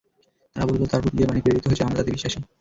[0.55, 2.39] তারা বলল, তার প্রতি যে বাণী প্রেরিত হয়েছে আমরা তাতে বিশ্বাসী।